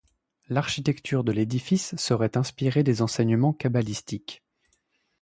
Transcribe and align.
L'architecture 0.49 1.23
de 1.23 1.31
l'édifice 1.31 1.95
serait 1.95 2.35
inspirée 2.35 2.81
des 2.81 3.03
enseignements 3.03 3.53
kabbalistiques. 3.53 4.41